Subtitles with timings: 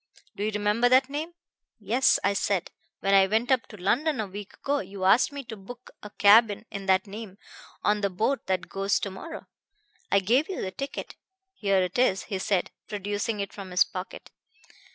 [0.35, 1.35] Do you remember that name?'
[1.77, 5.43] 'Yes,' I said, 'when I went up to London a week ago you asked me
[5.43, 7.37] to book a cabin in that name
[7.83, 9.45] on the boat that goes to morrow.
[10.11, 11.13] I gave you the ticket.'
[11.53, 14.31] 'Here it is,' he said, producing it from his pocket.